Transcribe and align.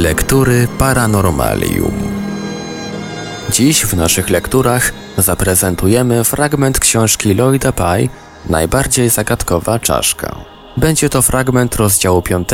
Lektury 0.00 0.68
Paranormalium. 0.78 1.92
Dziś 3.50 3.86
w 3.86 3.94
naszych 3.96 4.30
lekturach 4.30 4.92
zaprezentujemy 5.18 6.24
fragment 6.24 6.80
książki 6.80 7.34
Lloyda 7.34 7.72
Pye 7.72 8.08
Najbardziej 8.48 9.08
zagadkowa 9.08 9.78
czaszka. 9.78 10.36
Będzie 10.76 11.08
to 11.08 11.22
fragment 11.22 11.76
rozdziału 11.76 12.22
5, 12.22 12.48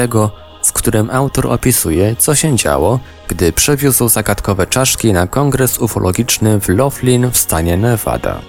w 0.65 0.73
którym 0.73 1.11
autor 1.11 1.47
opisuje, 1.47 2.17
co 2.17 2.35
się 2.35 2.57
działo, 2.57 3.01
gdy 3.29 3.53
przewiózł 3.53 4.09
zagadkowe 4.09 4.67
czaszki 4.67 5.13
na 5.13 5.27
kongres 5.27 5.79
ufologiczny 5.79 6.61
w 6.61 6.69
Laughlin 6.69 7.31
w 7.31 7.37
stanie 7.37 7.77
Nevada. 7.77 8.41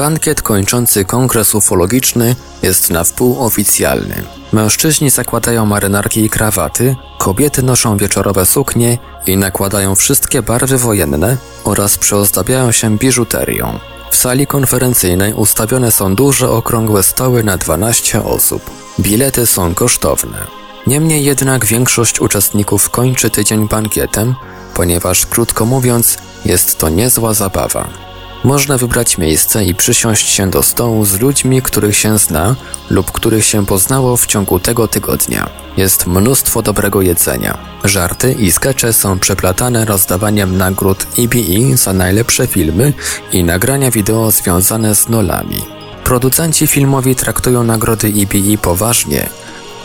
Bankiet 0.00 0.42
kończący 0.42 1.04
kongres 1.04 1.54
ufologiczny 1.54 2.36
jest 2.62 2.90
na 2.90 3.04
wpół 3.04 3.44
oficjalny. 3.44 4.22
Mężczyźni 4.52 5.10
zakładają 5.10 5.66
marynarki 5.66 6.24
i 6.24 6.30
krawaty, 6.30 6.96
kobiety 7.18 7.62
noszą 7.62 7.96
wieczorowe 7.96 8.46
suknie 8.46 8.98
i 9.26 9.36
nakładają 9.36 9.94
wszystkie 9.94 10.42
barwy 10.42 10.78
wojenne 10.78 11.36
oraz 11.64 11.98
przeozdabiają 11.98 12.72
się 12.72 12.98
biżuterią. 12.98 13.78
W 14.10 14.16
sali 14.16 14.46
konferencyjnej 14.46 15.34
ustawione 15.34 15.90
są 15.90 16.14
duże 16.14 16.50
okrągłe 16.50 17.02
stoły 17.02 17.44
na 17.44 17.56
12 17.56 18.24
osób. 18.24 18.70
Bilety 19.00 19.46
są 19.46 19.74
kosztowne. 19.74 20.46
Niemniej 20.86 21.24
jednak 21.24 21.64
większość 21.64 22.20
uczestników 22.20 22.90
kończy 22.90 23.30
tydzień 23.30 23.68
bankietem, 23.68 24.34
ponieważ 24.74 25.26
krótko 25.26 25.66
mówiąc, 25.66 26.18
jest 26.44 26.78
to 26.78 26.88
niezła 26.88 27.34
zabawa. 27.34 28.09
Można 28.44 28.78
wybrać 28.78 29.18
miejsce 29.18 29.64
i 29.64 29.74
przysiąść 29.74 30.28
się 30.28 30.50
do 30.50 30.62
stołu 30.62 31.04
z 31.04 31.20
ludźmi, 31.20 31.62
których 31.62 31.96
się 31.96 32.18
zna 32.18 32.56
lub 32.90 33.12
których 33.12 33.44
się 33.44 33.66
poznało 33.66 34.16
w 34.16 34.26
ciągu 34.26 34.58
tego 34.58 34.88
tygodnia. 34.88 35.50
Jest 35.76 36.06
mnóstwo 36.06 36.62
dobrego 36.62 37.02
jedzenia. 37.02 37.58
Żarty 37.84 38.32
i 38.32 38.52
skecze 38.52 38.92
są 38.92 39.18
przeplatane 39.18 39.84
rozdawaniem 39.84 40.56
nagród 40.56 41.06
EBE 41.18 41.76
za 41.76 41.92
najlepsze 41.92 42.46
filmy 42.46 42.92
i 43.32 43.44
nagrania 43.44 43.90
wideo 43.90 44.30
związane 44.30 44.94
z 44.94 45.08
nolami. 45.08 45.62
Producenci 46.04 46.66
filmowi 46.66 47.14
traktują 47.14 47.64
nagrody 47.64 48.08
EBE 48.08 48.58
poważnie, 48.62 49.28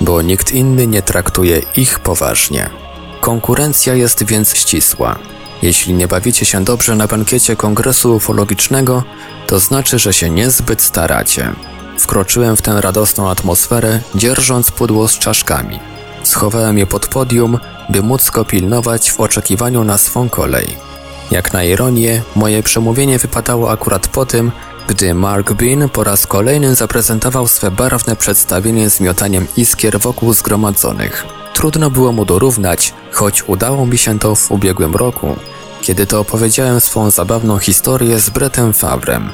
bo 0.02 0.22
nikt 0.22 0.52
inny 0.52 0.88
nie 0.88 1.02
traktuje 1.02 1.62
ich 1.76 2.00
poważnie. 2.00 2.70
Konkurencja 3.22 3.94
jest 3.94 4.24
więc 4.24 4.56
ścisła. 4.56 5.20
Jeśli 5.62 5.94
nie 5.94 6.08
bawicie 6.08 6.46
się 6.46 6.64
dobrze 6.64 6.96
na 6.96 7.08
bankiecie 7.08 7.56
kongresu 7.56 8.16
ufologicznego, 8.16 9.04
to 9.48 9.60
znaczy, 9.60 10.00
że 10.00 10.14
się 10.14 10.30
niezbyt 10.30 10.82
staracie. 10.82 11.54
Wkroczyłem 12.00 12.56
w 12.56 12.62
tę 12.62 12.82
radosną 12.82 13.30
atmosferę, 13.30 14.00
dzierżąc 14.16 14.72
pudło 14.72 15.08
z 15.08 15.20
czaszkami. 15.20 15.80
Schowałem 16.24 16.78
je 16.78 16.86
pod 16.86 17.08
podium, 17.08 17.60
by 17.90 18.02
móc 18.02 18.30
go 18.30 18.46
pilnować 18.46 19.12
w 19.12 19.20
oczekiwaniu 19.20 19.84
na 19.84 19.98
swą 19.98 20.30
kolej. 20.30 20.78
Jak 21.32 21.54
na 21.54 21.64
ironię, 21.64 22.22
moje 22.36 22.64
przemówienie 22.64 23.20
wypadało 23.20 23.72
akurat 23.72 24.08
po 24.08 24.26
tym, 24.26 24.52
gdy 24.88 25.14
Mark 25.14 25.54
Bean 25.54 25.90
po 25.90 26.04
raz 26.04 26.28
kolejny 26.28 26.76
zaprezentował 26.76 27.48
swe 27.48 27.72
barwne 27.72 28.16
przedstawienie 28.16 28.90
z 28.90 29.00
miotaniem 29.00 29.48
iskier 29.58 30.00
wokół 30.00 30.34
zgromadzonych. 30.34 31.35
Trudno 31.56 31.90
było 31.90 32.12
mu 32.12 32.26
dorównać, 32.26 32.94
choć 33.12 33.44
udało 33.44 33.86
mi 33.86 33.98
się 33.98 34.20
to 34.20 34.36
w 34.36 34.52
ubiegłym 34.52 34.96
roku, 34.96 35.36
kiedy 35.82 36.08
to 36.08 36.20
opowiedziałem 36.20 36.82
swą 36.82 37.12
zabawną 37.12 37.58
historię 37.58 38.20
z 38.20 38.30
Brettem 38.30 38.74
Favrem. 38.74 39.32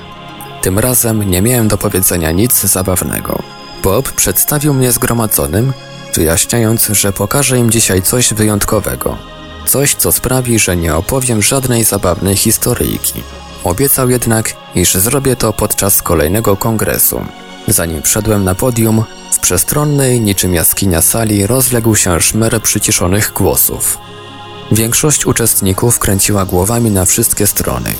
Tym 0.62 0.80
razem 0.80 1.24
nie 1.24 1.42
miałem 1.42 1.68
do 1.68 1.78
powiedzenia 1.78 2.32
nic 2.32 2.62
zabawnego. 2.62 3.44
Bob 3.84 4.12
przedstawił 4.12 4.74
mnie 4.74 4.92
zgromadzonym, 4.92 5.74
wyjaśniając, 6.16 6.88
że 6.88 7.14
pokażę 7.14 7.58
im 7.58 7.72
dzisiaj 7.72 8.02
coś 8.02 8.34
wyjątkowego. 8.34 9.18
Coś, 9.66 9.96
co 9.96 10.12
sprawi, 10.12 10.60
że 10.60 10.78
nie 10.78 10.96
opowiem 10.96 11.42
żadnej 11.42 11.84
zabawnej 11.84 12.36
historyjki. 12.36 13.24
Obiecał 13.64 14.10
jednak, 14.10 14.54
iż 14.76 14.94
zrobię 14.94 15.36
to 15.36 15.54
podczas 15.54 16.02
kolejnego 16.02 16.58
kongresu. 16.58 17.22
Zanim 17.68 18.02
wszedłem 18.02 18.44
na 18.44 18.56
podium, 18.56 19.04
przestronnej, 19.42 20.22
niczym 20.22 20.54
jaskinia 20.54 21.02
sali 21.02 21.48
rozległ 21.48 21.96
się 21.96 22.22
szmer 22.22 22.62
przyciszonych 22.62 23.32
głosów. 23.36 23.98
Większość 24.72 25.26
uczestników 25.26 26.00
kręciła 26.00 26.46
głowami 26.46 26.92
na 26.92 27.06
wszystkie 27.06 27.48
strony. 27.48 27.94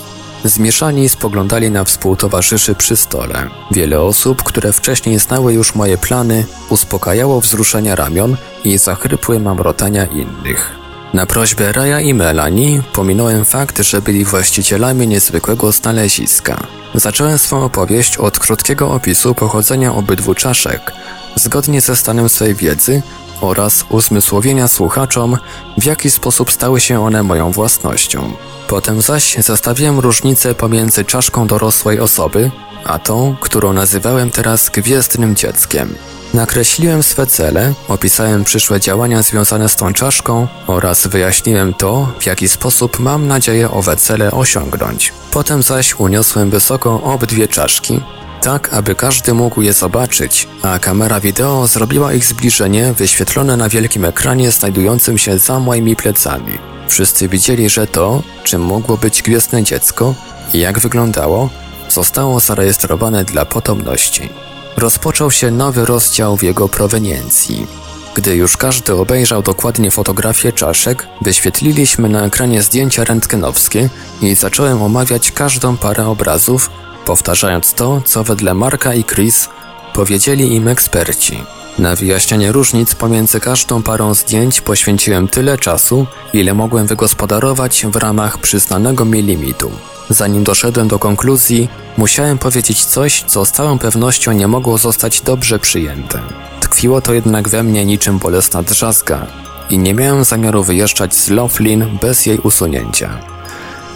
Zmieszani 0.44 1.10
spoglądali 1.10 1.72
na 1.72 1.84
współtowarzyszy 1.84 2.76
przy 2.76 2.98
stole. 2.98 3.48
Wiele 3.72 4.02
osób, 4.02 4.44
które 4.44 4.74
wcześniej 4.74 5.20
znały 5.20 5.54
już 5.54 5.76
moje 5.76 5.98
plany, 5.98 6.46
uspokajało 6.70 7.42
wzruszenia 7.42 7.96
ramion 7.96 8.38
i 8.64 8.78
zachrypłe 8.78 9.40
mamrotania 9.40 10.06
innych. 10.06 10.81
Na 11.14 11.26
prośbę 11.26 11.72
Raya 11.72 12.06
i 12.06 12.14
Melanie 12.14 12.82
pominąłem 12.94 13.46
fakt, 13.46 13.80
że 13.80 14.02
byli 14.02 14.26
właścicielami 14.26 15.08
niezwykłego 15.08 15.72
znaleziska. 15.72 16.68
Zacząłem 16.96 17.38
swą 17.38 17.64
opowieść 17.64 18.18
od 18.18 18.40
krótkiego 18.40 18.92
opisu 18.92 19.36
pochodzenia 19.36 19.94
obydwu 19.94 20.36
czaszek, 20.36 20.94
zgodnie 21.36 21.82
ze 21.82 21.96
stanem 21.96 22.30
swej 22.30 22.56
wiedzy 22.56 23.02
oraz 23.42 23.86
uzmysłowienia 23.90 24.68
słuchaczom, 24.68 25.38
w 25.78 25.86
jaki 25.86 26.12
sposób 26.12 26.52
stały 26.52 26.82
się 26.82 27.04
one 27.04 27.24
moją 27.24 27.52
własnością. 27.52 28.34
Potem 28.68 29.02
zaś 29.02 29.36
zestawiłem 29.40 30.00
różnicę 30.00 30.56
pomiędzy 30.56 31.06
czaszką 31.06 31.48
dorosłej 31.48 32.00
osoby, 32.00 32.52
a 32.84 33.00
tą, 33.00 33.36
którą 33.40 33.74
nazywałem 33.74 34.30
teraz 34.30 34.70
gwiezdnym 34.70 35.36
dzieckiem. 35.36 35.96
Nakreśliłem 36.34 37.04
swe 37.04 37.28
cele, 37.28 37.74
opisałem 37.88 38.44
przyszłe 38.44 38.80
działania 38.80 39.24
związane 39.24 39.70
z 39.70 39.76
tą 39.76 39.94
czaszką 39.94 40.48
oraz 40.68 41.08
wyjaśniłem 41.08 41.74
to, 41.74 42.08
w 42.20 42.26
jaki 42.26 42.50
sposób 42.50 43.00
mam 43.00 43.28
nadzieję 43.28 43.72
owe 43.72 43.96
cele 43.96 44.32
osiągnąć. 44.32 45.14
Potem 45.32 45.64
zaś 45.64 45.96
uniosłem 45.96 46.50
wysoko 46.50 47.04
obydwie 47.04 47.48
czaszki, 47.48 48.02
tak 48.42 48.74
aby 48.74 48.96
każdy 48.96 49.34
mógł 49.34 49.62
je 49.62 49.74
zobaczyć, 49.74 50.48
a 50.62 50.80
kamera 50.80 51.20
wideo 51.20 51.68
zrobiła 51.68 52.14
ich 52.14 52.26
zbliżenie 52.26 52.94
wyświetlone 52.94 53.58
na 53.58 53.70
wielkim 53.70 54.06
ekranie 54.06 54.52
znajdującym 54.52 55.18
się 55.18 55.40
za 55.40 55.60
moimi 55.60 55.96
plecami. 55.96 56.58
Wszyscy 56.88 57.28
widzieli, 57.28 57.70
że 57.70 57.88
to, 57.88 58.24
czym 58.44 58.62
mogło 58.62 58.98
być 58.98 59.22
gwiezdne 59.22 59.64
dziecko 59.64 60.16
i 60.54 60.60
jak 60.60 60.80
wyglądało, 60.80 61.50
zostało 61.90 62.40
zarejestrowane 62.40 63.26
dla 63.26 63.46
potomności. 63.46 64.30
Rozpoczął 64.78 65.32
się 65.32 65.52
nowy 65.52 65.86
rozdział 65.86 66.38
w 66.38 66.44
jego 66.44 66.70
proweniencji. 66.70 67.68
Gdy 68.16 68.36
już 68.36 68.58
każdy 68.58 68.94
obejrzał 68.94 69.42
dokładnie 69.42 69.92
fotografię 69.92 70.54
czaszek, 70.54 71.08
wyświetliliśmy 71.22 72.10
na 72.10 72.26
ekranie 72.26 72.62
zdjęcia 72.62 73.04
rentgenowskie 73.04 73.90
i 74.22 74.36
zacząłem 74.36 74.82
omawiać 74.82 75.32
każdą 75.32 75.78
parę 75.78 76.08
obrazów, 76.08 76.70
powtarzając 77.06 77.74
to, 77.74 78.02
co 78.06 78.24
wedle 78.24 78.54
Marka 78.54 78.94
i 78.94 79.04
Chris 79.04 79.50
powiedzieli 79.94 80.56
im 80.56 80.68
eksperci. 80.68 81.44
Na 81.80 81.96
wyjaśnianie 81.96 82.52
różnic 82.52 82.96
pomiędzy 82.96 83.40
każdą 83.40 83.84
parą 83.84 84.14
zdjęć 84.14 84.62
poświęciłem 84.62 85.28
tyle 85.28 85.58
czasu, 85.58 86.06
ile 86.34 86.54
mogłem 86.54 86.88
wygospodarować 86.88 87.86
w 87.86 87.96
ramach 87.96 88.38
przyznanego 88.38 89.06
mi 89.06 89.22
limitu. 89.22 89.72
Zanim 90.10 90.44
doszedłem 90.44 90.88
do 90.88 91.00
konkluzji, 91.00 91.70
musiałem 91.98 92.38
powiedzieć 92.38 92.86
coś, 92.86 93.24
co 93.28 93.46
z 93.46 93.52
całą 93.52 93.80
pewnością 93.80 94.32
nie 94.32 94.48
mogło 94.48 94.78
zostać 94.78 95.22
dobrze 95.22 95.60
przyjęte. 95.60 96.20
Tkwiło 96.60 97.02
to 97.02 97.14
jednak 97.14 97.50
we 97.50 97.64
mnie 97.64 97.86
niczym 97.86 98.20
bolesna 98.20 98.64
drzazga 98.64 99.28
i 99.70 99.78
nie 99.78 99.94
miałem 99.94 100.24
zamiaru 100.24 100.64
wyjeżdżać 100.64 101.16
z 101.16 101.30
Laughlin 101.30 101.98
bez 102.02 102.26
jej 102.26 102.40
usunięcia. 102.40 103.20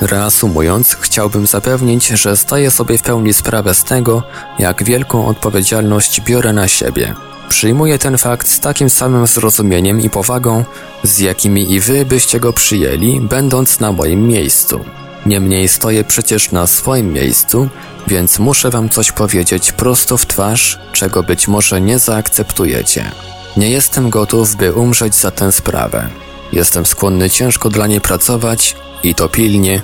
Reasumując, 0.01 0.97
chciałbym 0.99 1.47
zapewnić, 1.47 2.07
że 2.07 2.35
zdaję 2.35 2.71
sobie 2.71 2.97
w 2.97 3.01
pełni 3.01 3.33
sprawę 3.33 3.73
z 3.75 3.83
tego, 3.83 4.23
jak 4.59 4.83
wielką 4.83 5.27
odpowiedzialność 5.27 6.21
biorę 6.21 6.53
na 6.53 6.67
siebie. 6.67 7.13
Przyjmuję 7.49 7.99
ten 7.99 8.17
fakt 8.17 8.47
z 8.47 8.59
takim 8.59 8.89
samym 8.89 9.27
zrozumieniem 9.27 10.01
i 10.01 10.09
powagą, 10.09 10.65
z 11.03 11.19
jakimi 11.19 11.73
i 11.73 11.79
wy 11.79 12.05
byście 12.05 12.39
go 12.39 12.53
przyjęli, 12.53 13.21
będąc 13.21 13.79
na 13.79 13.91
moim 13.91 14.27
miejscu. 14.27 14.85
Niemniej 15.25 15.67
stoję 15.67 16.03
przecież 16.03 16.51
na 16.51 16.67
swoim 16.67 17.13
miejscu, 17.13 17.69
więc 18.07 18.39
muszę 18.39 18.69
wam 18.69 18.89
coś 18.89 19.11
powiedzieć 19.11 19.71
prosto 19.71 20.17
w 20.17 20.25
twarz, 20.25 20.79
czego 20.91 21.23
być 21.23 21.47
może 21.47 21.81
nie 21.81 21.99
zaakceptujecie. 21.99 23.11
Nie 23.57 23.69
jestem 23.69 24.09
gotów, 24.09 24.55
by 24.55 24.73
umrzeć 24.73 25.15
za 25.15 25.31
tę 25.31 25.51
sprawę. 25.51 26.09
Jestem 26.51 26.85
skłonny 26.85 27.29
ciężko 27.29 27.69
dla 27.69 27.87
niej 27.87 28.01
pracować 28.01 28.75
i 29.03 29.15
to 29.15 29.29
pilnie, 29.29 29.81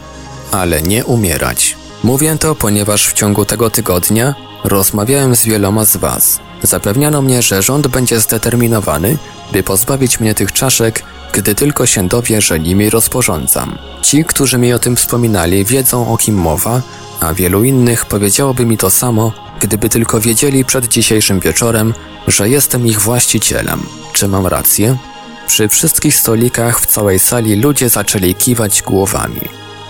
ale 0.51 0.81
nie 0.81 1.05
umierać. 1.05 1.77
Mówię 2.03 2.37
to, 2.39 2.55
ponieważ 2.55 3.07
w 3.07 3.13
ciągu 3.13 3.45
tego 3.45 3.69
tygodnia 3.69 4.35
rozmawiałem 4.63 5.35
z 5.35 5.45
wieloma 5.45 5.85
z 5.85 5.97
Was. 5.97 6.39
Zapewniano 6.63 7.21
mnie, 7.21 7.41
że 7.41 7.61
rząd 7.61 7.87
będzie 7.87 8.19
zdeterminowany, 8.19 9.17
by 9.51 9.63
pozbawić 9.63 10.19
mnie 10.19 10.35
tych 10.35 10.51
czaszek 10.51 11.03
gdy 11.33 11.55
tylko 11.55 11.85
się 11.85 12.07
dowie, 12.07 12.41
że 12.41 12.59
nimi 12.59 12.89
rozporządzam. 12.89 13.77
Ci, 14.01 14.25
którzy 14.25 14.57
mi 14.57 14.73
o 14.73 14.79
tym 14.79 14.95
wspominali, 14.95 15.65
wiedzą 15.65 16.13
o 16.13 16.17
kim 16.17 16.35
mowa, 16.35 16.81
a 17.19 17.33
wielu 17.33 17.63
innych 17.63 18.05
powiedziałoby 18.05 18.65
mi 18.65 18.77
to 18.77 18.89
samo, 18.89 19.31
gdyby 19.59 19.89
tylko 19.89 20.19
wiedzieli 20.19 20.65
przed 20.65 20.87
dzisiejszym 20.87 21.39
wieczorem, 21.39 21.93
że 22.27 22.49
jestem 22.49 22.87
ich 22.87 23.01
właścicielem. 23.01 23.83
Czy 24.13 24.27
mam 24.27 24.47
rację? 24.47 24.97
Przy 25.51 25.67
wszystkich 25.67 26.15
stolikach 26.15 26.79
w 26.79 26.85
całej 26.85 27.19
sali 27.19 27.55
ludzie 27.55 27.89
zaczęli 27.89 28.35
kiwać 28.35 28.81
głowami. 28.81 29.41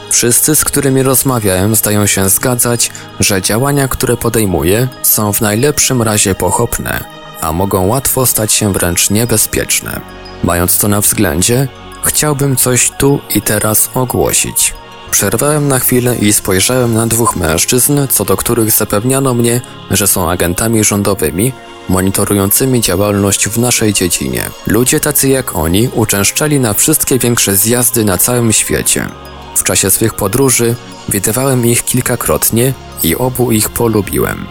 Wszyscy, 0.10 0.56
z 0.56 0.66
którymi 0.66 1.04
rozmawiałem, 1.04 1.76
zdają 1.76 2.06
się 2.06 2.30
zgadzać, 2.30 2.92
że 3.20 3.42
działania, 3.42 3.88
które 3.88 4.18
podejmuję, 4.18 4.88
są 5.04 5.34
w 5.34 5.42
najlepszym 5.42 6.02
razie 6.02 6.36
pochopne, 6.36 7.04
a 7.42 7.52
mogą 7.52 7.88
łatwo 7.88 8.26
stać 8.26 8.54
się 8.54 8.74
wręcz 8.74 9.10
niebezpieczne. 9.10 10.02
Mając 10.44 10.78
to 10.78 10.88
na 10.88 11.02
względzie, 11.02 11.68
chciałbym 12.04 12.56
coś 12.56 12.92
tu 12.98 13.20
i 13.36 13.42
teraz 13.42 13.90
ogłosić. 13.94 14.74
Przerwałem 15.12 15.68
na 15.68 15.80
chwilę 15.80 16.16
i 16.16 16.34
spojrzałem 16.34 16.94
na 16.94 17.08
dwóch 17.08 17.36
mężczyzn, 17.36 18.08
co 18.10 18.26
do 18.26 18.38
których 18.38 18.72
zapewniano 18.72 19.34
mnie, 19.34 19.62
że 19.92 20.08
są 20.08 20.32
agentami 20.32 20.84
rządowymi, 20.84 21.52
monitorującymi 21.90 22.82
działalność 22.82 23.48
w 23.48 23.58
naszej 23.58 23.94
dziedzinie. 23.94 24.50
Ludzie 24.68 25.00
tacy 25.00 25.30
jak 25.30 25.56
oni 25.56 25.90
uczęszczali 25.94 26.60
na 26.60 26.74
wszystkie 26.74 27.20
większe 27.20 27.56
zjazdy 27.56 28.06
na 28.06 28.18
całym 28.18 28.54
świecie. 28.54 29.08
W 29.56 29.64
czasie 29.64 29.90
swych 29.92 30.14
podróży 30.14 30.76
widywałem 31.10 31.66
ich 31.66 31.86
kilkakrotnie 31.86 32.74
i 33.04 33.16
obu 33.16 33.52
ich 33.52 33.70
polubiłem. 33.70 34.46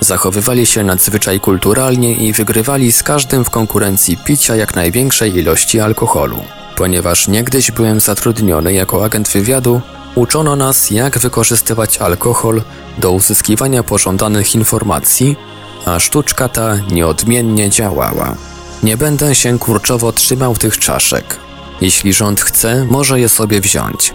Zachowywali 0.00 0.66
się 0.66 0.84
nadzwyczaj 0.84 1.40
kulturalnie 1.40 2.14
i 2.14 2.32
wygrywali 2.32 2.92
z 2.92 3.02
każdym 3.02 3.44
w 3.44 3.50
konkurencji 3.50 4.16
picia 4.16 4.56
jak 4.56 4.74
największej 4.74 5.36
ilości 5.36 5.80
alkoholu. 5.80 6.36
Ponieważ 6.76 7.28
niegdyś 7.28 7.70
byłem 7.70 8.00
zatrudniony 8.00 8.72
jako 8.72 9.04
agent 9.04 9.28
wywiadu, 9.28 9.80
uczono 10.14 10.56
nas, 10.56 10.90
jak 10.90 11.18
wykorzystywać 11.18 11.98
alkohol 11.98 12.62
do 12.98 13.12
uzyskiwania 13.12 13.82
pożądanych 13.82 14.54
informacji, 14.54 15.36
a 15.84 16.00
sztuczka 16.00 16.48
ta 16.48 16.76
nieodmiennie 16.76 17.70
działała. 17.70 18.36
Nie 18.82 18.96
będę 18.96 19.34
się 19.34 19.58
kurczowo 19.58 20.12
trzymał 20.12 20.56
tych 20.56 20.78
czaszek. 20.78 21.36
Jeśli 21.80 22.12
rząd 22.12 22.40
chce, 22.40 22.84
może 22.90 23.20
je 23.20 23.28
sobie 23.28 23.60
wziąć. 23.60 24.14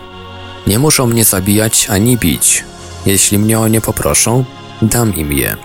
Nie 0.67 0.79
muszą 0.79 1.07
mnie 1.07 1.25
zabijać 1.25 1.87
ani 1.89 2.17
bić. 2.17 2.63
Jeśli 3.05 3.39
mnie 3.39 3.59
o 3.59 3.67
nie 3.67 3.81
poproszą, 3.81 4.45
dam 4.81 5.15
im 5.15 5.33
je. 5.33 5.55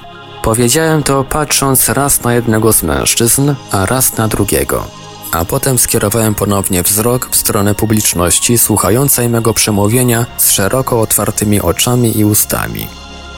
Powiedziałem 0.43 1.03
to 1.03 1.25
patrząc 1.25 1.89
raz 1.89 2.23
na 2.23 2.35
jednego 2.35 2.73
z 2.73 2.83
mężczyzn, 2.83 3.55
a 3.71 3.87
raz 3.87 4.17
na 4.17 4.29
drugiego. 4.29 5.04
A 5.35 5.45
potem 5.45 5.79
skierowałem 5.79 6.35
ponownie 6.35 6.83
wzrok 6.83 7.29
w 7.31 7.37
stronę 7.37 7.75
publiczności 7.75 8.59
słuchającej 8.59 9.29
mego 9.29 9.55
przemówienia 9.55 10.27
z 10.37 10.51
szeroko 10.51 11.01
otwartymi 11.01 11.61
oczami 11.61 12.19
i 12.19 12.25
ustami. 12.25 12.89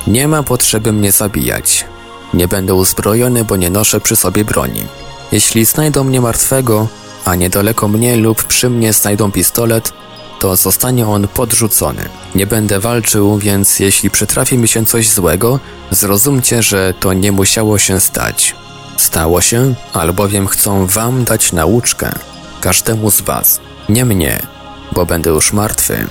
Nie 0.06 0.28
ma 0.28 0.43
potrzeby 0.43 0.93
mnie 0.93 1.12
zabijać. 1.12 1.84
Nie 2.34 2.48
będę 2.48 2.75
uzbrojony, 2.75 3.44
bo 3.44 3.56
nie 3.56 3.70
noszę 3.70 4.00
przy 4.00 4.16
sobie 4.16 4.44
broni. 4.44 4.82
Jeśli 5.32 5.64
znajdą 5.64 6.04
mnie 6.04 6.20
martwego, 6.20 6.88
a 7.25 7.34
niedaleko 7.34 7.88
mnie 7.88 8.16
lub 8.16 8.44
przy 8.44 8.70
mnie 8.70 8.92
znajdą 8.92 9.32
pistolet, 9.32 9.92
to 10.38 10.56
zostanie 10.56 11.08
on 11.08 11.28
podrzucony. 11.28 12.08
Nie 12.34 12.46
będę 12.46 12.81
walczył, 12.81 13.38
więc 13.38 13.78
jeśli 13.78 14.10
przytrafi 14.10 14.58
mi 14.58 14.69
się 14.69 14.87
coś 14.87 15.08
złego, 15.08 15.60
zrozumcie, 15.90 16.62
że 16.62 16.94
to 17.00 17.12
nie 17.12 17.32
musiało 17.32 17.78
się 17.78 18.00
stać. 18.00 18.54
Stało 18.96 19.40
się, 19.40 19.75
albowiem 19.93 20.46
chcą 20.46 20.87
wam 20.87 21.25
dać 21.25 21.52
nauczkę, 21.52 22.12
każdemu 22.60 23.10
z 23.10 23.20
was, 23.20 23.60
nie 23.88 24.04
mnie, 24.04 24.43
bo 24.93 25.06
będę 25.06 25.31
już 25.31 25.52
martwy. 25.52 26.06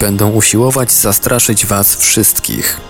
Będą 0.00 0.30
usiłować 0.30 0.92
zastraszyć 0.92 1.66
was 1.66 1.96
wszystkich. 1.96 2.80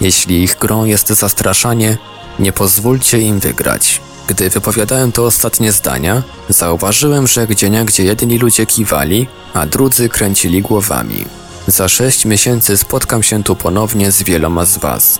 Jeśli 0.00 0.42
ich 0.42 0.58
grą 0.58 0.84
jest 0.84 1.08
zastraszanie, 1.08 1.98
nie 2.38 2.52
pozwólcie 2.52 3.18
im 3.18 3.40
wygrać. 3.40 4.00
Gdy 4.26 4.50
wypowiadałem 4.50 5.12
to 5.12 5.24
ostatnie 5.24 5.72
zdania, 5.72 6.22
zauważyłem, 6.48 7.26
że 7.26 7.46
gdzieniegdzie 7.46 8.04
jedni 8.04 8.38
ludzie 8.38 8.66
kiwali, 8.66 9.26
a 9.54 9.66
drudzy 9.66 10.08
kręcili 10.08 10.62
głowami. 10.62 11.24
Za 11.66 11.88
sześć 11.88 12.24
miesięcy 12.24 12.76
spotkam 12.76 13.22
się 13.22 13.42
tu 13.42 13.56
ponownie 13.56 14.12
z 14.12 14.22
wieloma 14.22 14.64
z 14.64 14.78
was. 14.78 15.18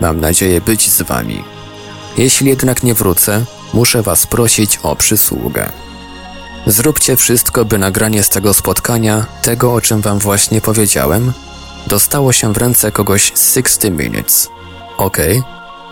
Mam 0.00 0.20
nadzieję 0.20 0.60
być 0.60 0.90
z 0.90 1.02
wami. 1.02 1.44
Jeśli 2.16 2.48
jednak 2.48 2.82
nie 2.82 2.94
wrócę, 2.94 3.44
muszę 3.74 4.02
was 4.02 4.26
prosić 4.26 4.78
o 4.82 4.96
przysługę. 4.96 5.72
Zróbcie 6.66 7.16
wszystko, 7.16 7.64
by 7.64 7.78
nagranie 7.78 8.22
z 8.22 8.28
tego 8.28 8.54
spotkania, 8.54 9.26
tego 9.42 9.74
o 9.74 9.80
czym 9.80 10.00
wam 10.00 10.18
właśnie 10.18 10.60
powiedziałem, 10.60 11.32
dostało 11.86 12.32
się 12.32 12.52
w 12.52 12.56
ręce 12.56 12.92
kogoś 12.92 13.32
z 13.34 13.54
60 13.54 13.98
Minutes. 13.98 14.48
Okay 14.96 15.42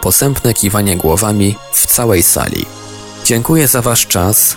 posępne 0.00 0.54
kiwanie 0.54 0.96
głowami 0.96 1.56
w 1.72 1.86
całej 1.86 2.22
sali. 2.22 2.66
Dziękuję 3.24 3.68
za 3.68 3.82
Wasz 3.82 4.06
czas, 4.06 4.56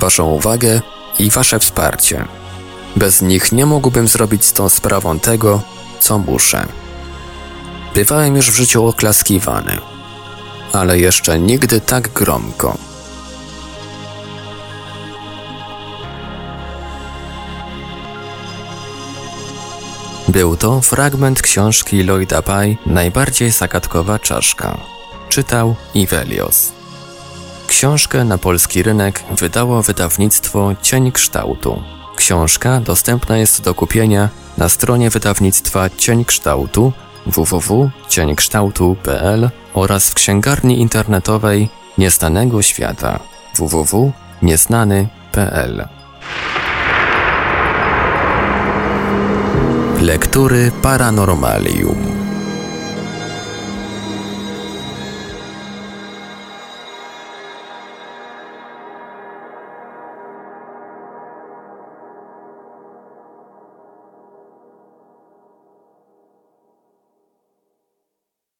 Waszą 0.00 0.30
uwagę 0.30 0.80
i 1.18 1.30
Wasze 1.30 1.58
wsparcie. 1.58 2.24
Bez 2.96 3.22
nich 3.22 3.52
nie 3.52 3.66
mógłbym 3.66 4.08
zrobić 4.08 4.44
z 4.44 4.52
tą 4.52 4.68
sprawą 4.68 5.18
tego, 5.18 5.60
co 6.00 6.18
muszę. 6.18 6.66
Bywałem 7.94 8.36
już 8.36 8.50
w 8.50 8.54
życiu 8.54 8.86
oklaskiwany, 8.86 9.78
ale 10.72 10.98
jeszcze 10.98 11.38
nigdy 11.38 11.80
tak 11.80 12.08
gromko. 12.08 12.78
Był 20.28 20.56
to 20.56 20.80
fragment 20.80 21.42
książki 21.42 22.04
Lloyda 22.04 22.42
Pye 22.42 22.76
Najbardziej 22.86 23.50
zagadkowa 23.50 24.18
czaszka. 24.18 24.78
Czytał 25.28 25.74
Ivelios. 25.94 26.72
Książkę 27.66 28.24
na 28.24 28.38
polski 28.38 28.82
rynek 28.82 29.24
wydało 29.38 29.82
wydawnictwo 29.82 30.74
Cień 30.82 31.12
Kształtu. 31.12 31.82
Książka 32.16 32.80
dostępna 32.80 33.38
jest 33.38 33.62
do 33.62 33.74
kupienia 33.74 34.28
na 34.58 34.68
stronie 34.68 35.10
wydawnictwa 35.10 35.90
Cień 35.90 36.24
Kształtu 36.24 36.92
www.cieńkształtu.pl 37.26 39.50
oraz 39.74 40.10
w 40.10 40.14
księgarni 40.14 40.80
internetowej 40.80 41.68
Nieznanego 41.98 42.62
Świata 42.62 43.20
www.nieznany.pl. 43.54 45.88
Lektury 50.00 50.72
Paranormalium 50.82 52.21